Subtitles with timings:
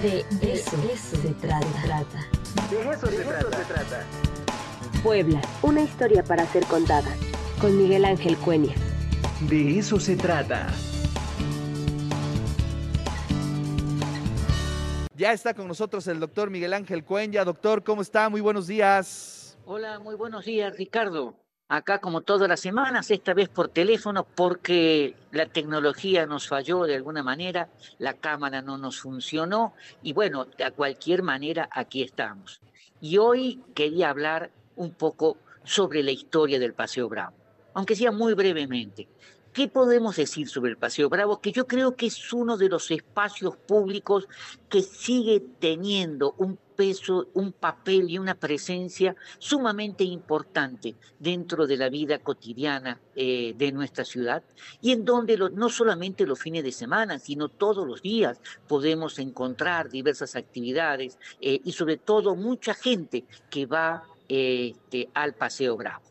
[0.00, 1.66] De eso, se trata.
[2.70, 3.24] De eso, se,
[3.64, 4.06] trata.
[5.02, 7.14] Puebla, una historia para ser contada.
[7.60, 8.74] Con Miguel Ángel Cuenya.
[9.50, 10.68] De eso se trata.
[15.14, 17.44] Ya está con nosotros el doctor Miguel Ángel Cuenya.
[17.44, 18.30] Doctor, ¿cómo está?
[18.30, 19.58] Muy buenos días.
[19.66, 21.41] Hola, muy buenos días, Ricardo
[21.72, 26.96] acá como todas las semanas, esta vez por teléfono, porque la tecnología nos falló de
[26.96, 29.72] alguna manera, la cámara no nos funcionó
[30.02, 32.60] y bueno, de cualquier manera aquí estamos.
[33.00, 37.36] Y hoy quería hablar un poco sobre la historia del Paseo Bravo,
[37.72, 39.08] aunque sea muy brevemente.
[39.54, 41.40] ¿Qué podemos decir sobre el Paseo Bravo?
[41.40, 44.28] Que yo creo que es uno de los espacios públicos
[44.68, 51.88] que sigue teniendo un peso, un papel y una presencia sumamente importante dentro de la
[51.88, 54.42] vida cotidiana eh, de nuestra ciudad
[54.80, 59.90] y en donde no solamente los fines de semana, sino todos los días podemos encontrar
[59.90, 66.02] diversas actividades eh, y sobre todo mucha gente que va este, al Paseo Bravo.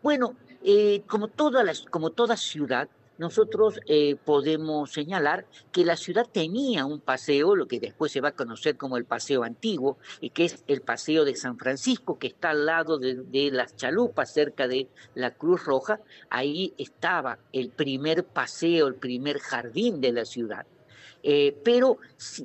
[0.00, 2.88] Bueno, eh, como, toda como toda ciudad,
[3.20, 8.30] nosotros eh, podemos señalar que la ciudad tenía un paseo, lo que después se va
[8.30, 12.28] a conocer como el Paseo Antiguo, y que es el Paseo de San Francisco, que
[12.28, 16.00] está al lado de, las chalupas, cerca de la Cruz Roja.
[16.30, 20.64] Ahí estaba el primer paseo, el primer jardín de la ciudad.
[21.22, 21.98] Eh, pero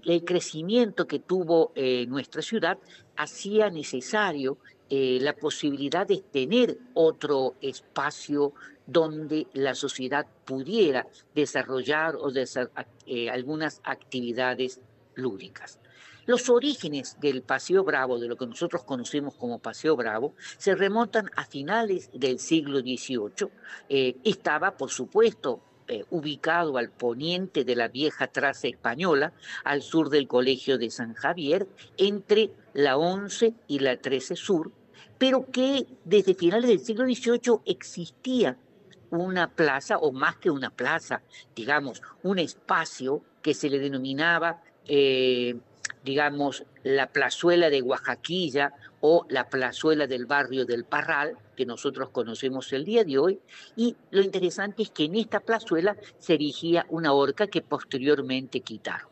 [0.03, 2.77] el crecimiento que tuvo eh, nuestra ciudad
[3.15, 4.57] hacía necesario
[4.89, 8.53] la posibilidad de tener otro espacio
[8.85, 12.31] donde la sociedad pudiera desarrollar o
[13.05, 14.79] eh, algunas actividades
[15.15, 15.79] lúdicas.
[16.27, 21.29] Los orígenes del Paseo Bravo, de lo que nosotros conocemos como Paseo Bravo, se remontan
[21.35, 23.49] a finales del siglo XVIII.
[23.89, 30.09] Eh, estaba, por supuesto, eh, ubicado al poniente de la vieja traza española, al sur
[30.09, 34.71] del Colegio de San Javier, entre la 11 y la 13 Sur,
[35.17, 38.57] pero que desde finales del siglo XVIII existía
[39.09, 41.21] una plaza, o más que una plaza,
[41.55, 45.57] digamos, un espacio que se le denominaba, eh,
[46.03, 52.73] digamos, la plazuela de Oaxaquilla o la plazuela del barrio del Parral, que nosotros conocemos
[52.73, 53.39] el día de hoy,
[53.77, 59.07] y lo interesante es que en esta plazuela se erigía una horca que posteriormente quitaron.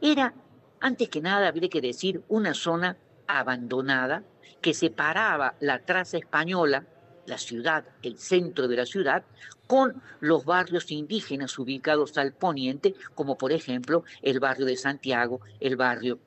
[0.00, 0.34] Era,
[0.80, 4.22] antes que nada, habría que decir, una zona abandonada
[4.60, 6.86] que separaba la traza española
[7.26, 9.24] la ciudad, el centro de la ciudad,
[9.66, 15.76] con los barrios indígenas ubicados al poniente, como por ejemplo el barrio de Santiago, el
[15.76, 16.18] barrio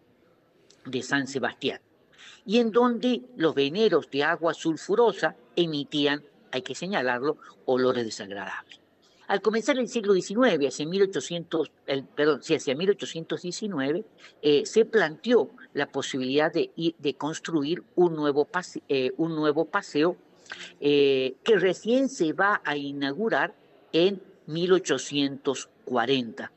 [0.85, 1.79] de San Sebastián,
[2.45, 8.79] y en donde los veneros de agua sulfurosa emitían, hay que señalarlo, olores desagradables.
[9.29, 11.71] Al comenzar el siglo XIX, hacia, 1800,
[12.15, 14.03] perdón, hacia 1819,
[14.41, 18.47] eh, se planteó la posibilidad de, de construir un nuevo,
[18.87, 20.17] eh, un nuevo paseo
[20.81, 23.53] eh, que recién se va a inaugurar
[23.93, 26.51] en 1840.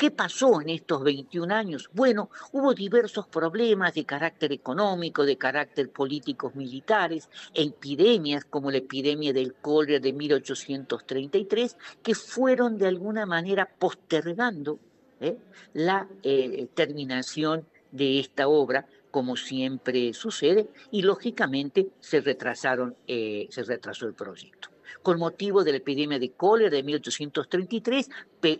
[0.00, 1.90] ¿Qué pasó en estos 21 años?
[1.92, 9.34] Bueno, hubo diversos problemas de carácter económico, de carácter políticos militares, epidemias como la epidemia
[9.34, 14.78] del cólera de 1833, que fueron de alguna manera postergando
[15.20, 15.36] ¿eh?
[15.74, 23.64] la eh, terminación de esta obra como siempre sucede, y lógicamente se retrasaron, eh, se
[23.64, 24.70] retrasó el proyecto.
[25.02, 28.10] Con motivo de la epidemia de cólera de 1833,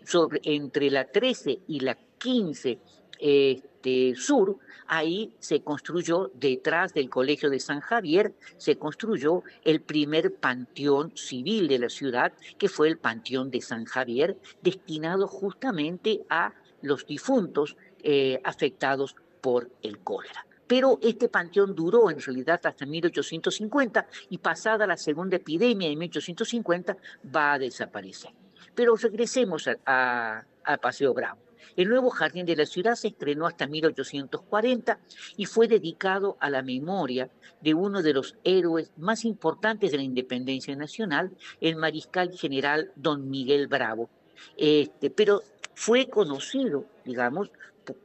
[0.04, 2.78] sobre, entre la 13 y la 15
[3.20, 10.34] este, sur, ahí se construyó, detrás del Colegio de San Javier, se construyó el primer
[10.34, 16.54] panteón civil de la ciudad, que fue el Panteón de San Javier, destinado justamente a
[16.82, 20.46] los difuntos eh, afectados por el cólera.
[20.70, 26.96] Pero este panteón duró en realidad hasta 1850 y pasada la segunda epidemia de 1850
[27.34, 28.30] va a desaparecer.
[28.72, 30.44] Pero regresemos a,
[30.80, 31.40] Paseo Bravo.
[31.74, 35.00] El nuevo jardín de la ciudad se estrenó hasta 1840
[35.36, 37.28] y fue dedicado a la memoria
[37.60, 43.28] de uno de los héroes más importantes de la independencia nacional, el mariscal general don
[43.28, 44.08] Miguel Bravo.
[44.56, 45.42] Este, pero
[45.74, 47.50] fue conocido, digamos,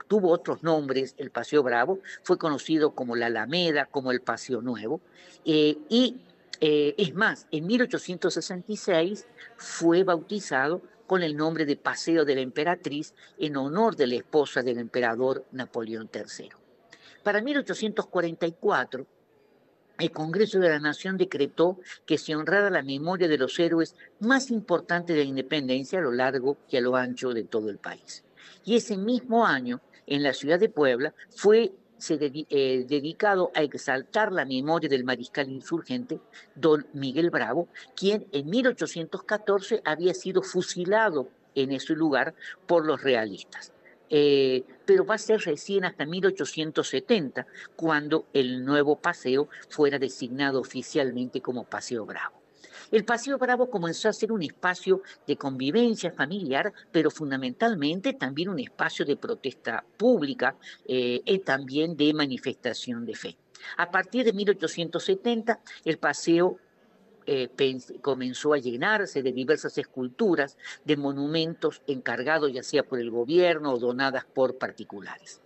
[0.07, 5.01] tuvo otros nombres, el Paseo Bravo, fue conocido como la Alameda, como el Paseo Nuevo,
[5.45, 6.17] eh, y
[6.61, 9.27] eh, es más, en 1866
[9.57, 14.61] fue bautizado con el nombre de Paseo de la Emperatriz en honor de la esposa
[14.61, 16.49] del emperador Napoleón III.
[17.23, 19.05] Para 1844,
[19.99, 24.51] el Congreso de la Nación decretó que se honrara la memoria de los héroes más
[24.51, 28.25] importantes de la independencia a lo largo y a lo ancho de todo el país
[28.63, 31.73] y ese mismo año en la ciudad de Puebla fue
[32.09, 36.19] eh, dedicado a exaltar la memoria del mariscal insurgente,
[36.53, 42.35] don Miguel Bravo, quien en 1814 había sido fusilado en ese lugar
[42.67, 43.71] por los realistas.
[44.09, 51.41] Eh, pero va a ser recién hasta 1870 cuando el nuevo paseo fuera designado oficialmente
[51.41, 52.44] como Paseo Bravo.
[52.91, 58.59] El Paseo Bravo comenzó a ser un espacio de convivencia familiar, pero fundamentalmente también un
[58.59, 60.55] espacio de protesta pública
[60.87, 63.37] eh, y también de manifestación de fe.
[63.77, 66.59] A partir de 1870, el paseo
[67.25, 67.49] eh,
[68.01, 73.79] comenzó a llenarse de diversas esculturas, de monumentos encargados ya sea por el gobierno o
[73.79, 75.41] donadas por particulares.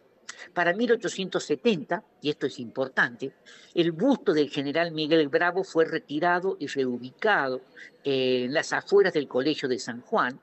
[0.53, 3.33] Para 1870, y esto es importante,
[3.73, 7.61] el busto del general Miguel Bravo fue retirado y reubicado
[8.03, 10.39] en las afueras del Colegio de San Juan,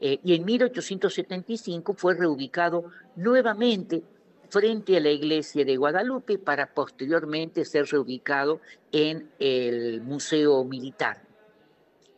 [0.00, 4.02] eh, y en 1875 fue reubicado nuevamente
[4.48, 8.60] frente a la iglesia de Guadalupe para posteriormente ser reubicado
[8.92, 11.22] en el Museo Militar.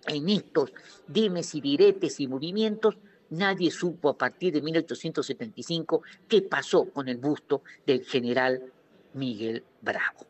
[0.07, 0.73] En estos
[1.07, 2.97] dimes y diretes y movimientos
[3.31, 8.63] nadie supo a partir de 1875 qué pasó con el busto del general
[9.15, 10.27] Miguel Bravo.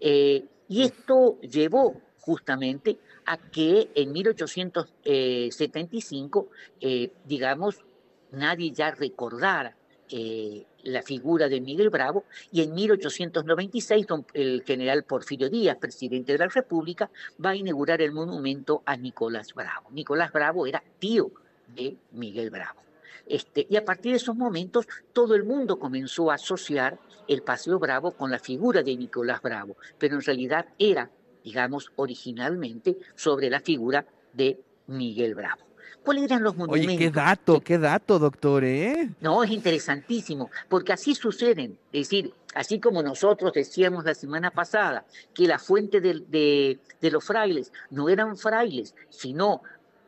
[0.00, 6.48] Eh, y esto llevó justamente a que en 1875,
[6.80, 7.84] eh, digamos,
[8.30, 9.76] nadie ya recordara
[10.08, 16.38] eh, la figura de Miguel Bravo, y en 1896 el general Porfirio Díaz, presidente de
[16.38, 17.08] la República,
[17.44, 19.90] va a inaugurar el monumento a Nicolás Bravo.
[19.90, 21.30] Nicolás Bravo era tío
[21.68, 22.80] de Miguel Bravo.
[23.26, 26.98] Este, y a partir de esos momentos todo el mundo comenzó a asociar
[27.28, 31.08] el Paseo Bravo con la figura de Nicolás Bravo, pero en realidad era,
[31.44, 35.62] digamos, originalmente sobre la figura de Miguel Bravo.
[36.02, 36.88] ¿Cuáles eran los monumentos?
[36.88, 39.10] Oye, qué dato, qué dato, doctor, ¿eh?
[39.20, 41.78] No, es interesantísimo, porque así suceden.
[41.92, 47.72] Es decir, así como nosotros decíamos la semana pasada que la fuente de los frailes
[47.90, 49.62] no eran frailes, sino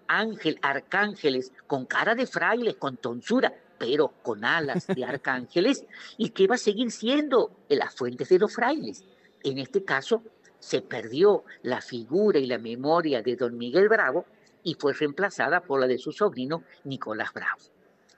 [0.08, 5.84] ángel, arcángeles, con cara de frailes, con tonsura, pero con alas de arcángeles,
[6.16, 9.04] y que va a seguir siendo las fuentes de los frailes.
[9.42, 10.22] En este caso,
[10.64, 14.24] se perdió la figura y la memoria de don Miguel Bravo
[14.62, 17.60] y fue reemplazada por la de su sobrino Nicolás Bravo,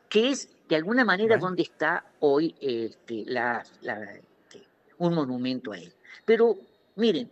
[0.08, 4.62] que es de alguna manera donde está hoy este, este,
[4.98, 5.92] un monumento a él.
[6.24, 6.56] Pero
[6.94, 7.28] miren,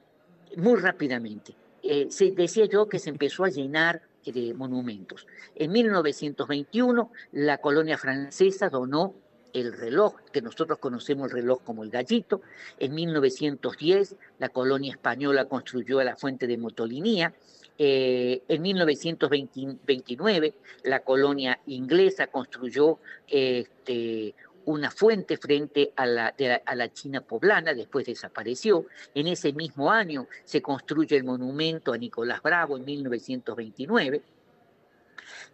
[0.56, 4.02] muy rápidamente, eh, se, decía yo que se empezó a llenar
[4.32, 5.26] de monumentos.
[5.54, 9.14] En 1921, la colonia francesa donó
[9.54, 12.42] el reloj, que nosotros conocemos el reloj como el gallito.
[12.78, 17.32] En 1910, la colonia española construyó la fuente de Motolinía.
[17.78, 22.98] Eh, en 1929, la colonia inglesa construyó
[23.28, 24.34] este,
[24.66, 26.34] una fuente frente a la,
[26.64, 28.86] a la China poblana, después desapareció.
[29.14, 34.22] En ese mismo año se construye el monumento a Nicolás Bravo en 1929.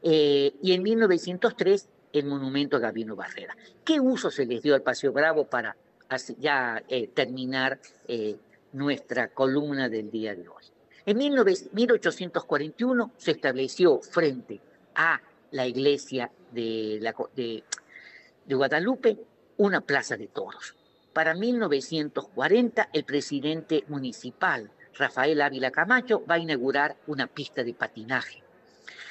[0.03, 3.57] Eh, y en 1903 el monumento a Gabino Barrera.
[3.85, 5.77] ¿Qué uso se les dio al Paseo Bravo para
[6.39, 7.79] ya eh, terminar
[8.09, 8.37] eh,
[8.73, 10.65] nuestra columna del día de hoy?
[11.07, 14.61] En 1841 se estableció frente
[14.95, 15.21] a
[15.53, 17.01] la iglesia de,
[18.51, 19.17] de Guadalupe
[19.59, 20.75] una plaza de toros.
[21.13, 28.43] Para 1940, el presidente municipal, Rafael Ávila Camacho, va a inaugurar una pista de patinaje.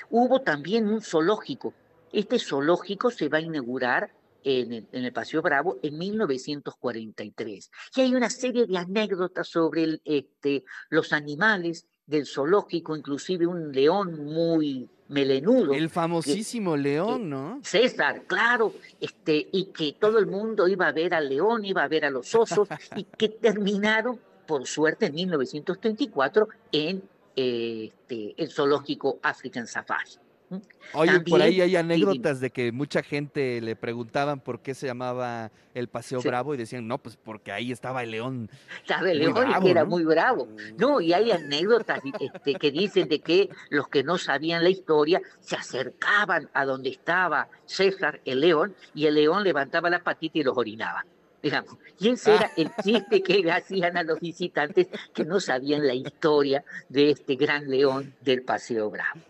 [0.10, 1.74] Hubo también un zoológico.
[2.12, 4.12] Este zoológico se va a inaugurar
[4.44, 7.72] en el, en Paseo Bravo en 1943.
[7.96, 14.26] Y hay una serie de anécdotas sobre este, los animales del zoológico, inclusive un león
[14.26, 15.74] muy melenudo.
[15.74, 17.60] El famosísimo león, ¿no?
[17.64, 21.88] César, claro, este, y que todo el mundo iba a ver al león, iba a
[21.88, 27.04] ver a los osos, y que terminaron, por suerte, en 1934 en
[27.36, 30.12] este, el zoológico African Safari.
[30.94, 35.52] Oye, por ahí hay anécdotas de que mucha gente le preguntaban por qué se llamaba
[35.76, 38.50] el Paseo Bravo y decían, no, pues porque ahí estaba el león.
[38.82, 40.48] Estaba el león y que era muy bravo.
[40.78, 45.22] No, y hay anécdotas este, que dicen de que los que no sabían la historia
[45.40, 50.44] se acercaban a donde estaba César, el león, y el león levantaba la patita y
[50.44, 51.06] los orinaba.
[51.42, 51.78] Digamos.
[52.00, 56.66] Y ese era el chiste que hacían a los visitantes que no sabían la historia
[56.90, 59.22] de este gran león del Paseo Bravo.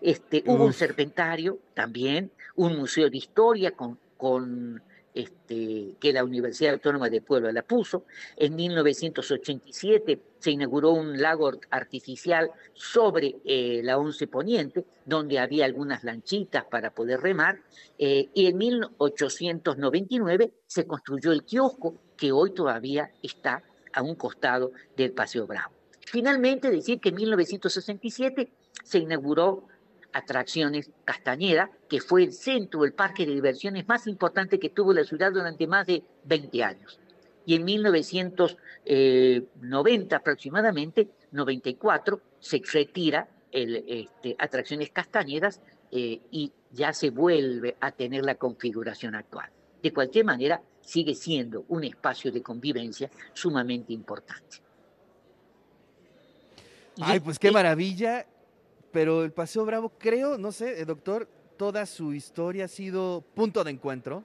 [0.00, 4.82] Este, hubo un serpentario también, un museo de historia con, con
[5.18, 8.04] este, que la Universidad Autónoma de Puebla la puso.
[8.36, 16.04] En 1987 se inauguró un lago artificial sobre eh, la Once Poniente, donde había algunas
[16.04, 17.60] lanchitas para poder remar,
[17.98, 24.70] eh, y en 1899 se construyó el kiosco, que hoy todavía está a un costado
[24.96, 25.77] del Paseo Bravo.
[26.10, 28.48] Finalmente, decir que en 1967
[28.82, 29.66] se inauguró
[30.14, 35.04] Atracciones Castañeda, que fue el centro, el parque de diversiones más importante que tuvo la
[35.04, 36.98] ciudad durante más de 20 años.
[37.44, 45.60] Y en 1990 aproximadamente, 94, se retira este, Atracciones Castañedas
[45.90, 49.50] eh, y ya se vuelve a tener la configuración actual.
[49.82, 54.62] De cualquier manera, sigue siendo un espacio de convivencia sumamente importante.
[57.00, 58.26] Ay, pues qué maravilla.
[58.92, 63.62] Pero el Paseo Bravo, creo, no sé, eh, doctor, toda su historia ha sido punto
[63.62, 64.24] de encuentro.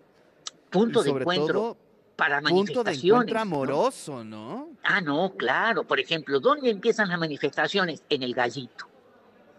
[0.70, 1.78] Punto de encuentro
[2.16, 2.74] para manifestaciones.
[2.74, 4.70] Punto de encuentro amoroso, ¿no?
[4.84, 5.84] Ah, no, claro.
[5.84, 8.04] Por ejemplo, ¿dónde empiezan las manifestaciones?
[8.10, 8.88] En el Gallito,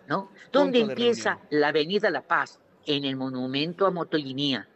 [0.09, 0.31] ¿no?
[0.51, 2.59] ¿Dónde empieza la Avenida La Paz?
[2.87, 4.69] En el Monumento a Motolinía.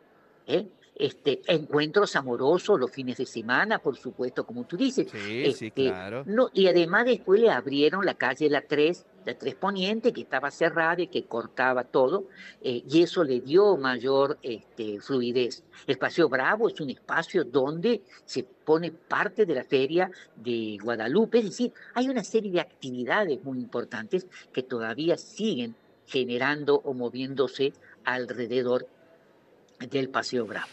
[0.47, 0.67] ¿eh?
[0.99, 5.09] Este, encuentros amorosos los fines de semana, por supuesto, como tú dices.
[5.11, 6.25] Sí, sí, este, claro.
[6.27, 10.51] No, y además después le abrieron la calle La 3, la 3 Poniente, que estaba
[10.51, 12.27] cerrada y que cortaba todo,
[12.61, 15.63] eh, y eso le dio mayor este, fluidez.
[15.87, 21.39] El Paseo Bravo es un espacio donde se pone parte de la feria de Guadalupe,
[21.39, 25.77] es decir, hay una serie de actividades muy importantes que todavía siguen
[26.07, 27.73] generando o moviéndose
[28.05, 28.89] alrededor
[29.79, 30.69] del Paseo Bravo.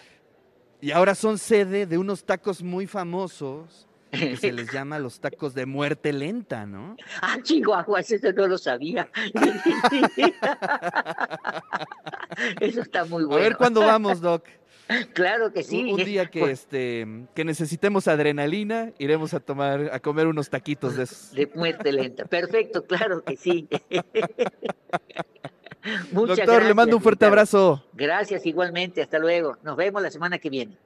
[0.85, 5.55] Y ahora son sede de unos tacos muy famosos que se les llama los tacos
[5.55, 6.95] de muerte lenta, ¿no?
[7.23, 9.09] Ah, Chihuahua, eso no lo sabía.
[12.61, 13.41] eso está muy bueno.
[13.41, 14.45] A ver cuándo vamos, Doc.
[15.13, 15.91] Claro que sí.
[15.91, 20.97] Un, día que pues este que necesitemos adrenalina, iremos a tomar a comer unos taquitos
[20.97, 21.31] de esos.
[21.31, 22.25] De muerte lenta.
[22.25, 23.67] Perfecto, claro que sí.
[26.11, 27.83] Doctor, le mando un fuerte abrazo.
[27.93, 29.57] Gracias igualmente, hasta luego.
[29.63, 30.77] Nos vemos la semana que viene.